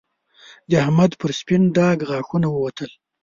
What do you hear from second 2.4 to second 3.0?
ووتل